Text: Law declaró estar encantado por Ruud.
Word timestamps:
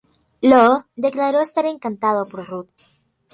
Law 0.41 0.81
declaró 0.95 1.41
estar 1.41 1.63
encantado 1.67 2.25
por 2.27 2.43
Ruud. 2.49 2.65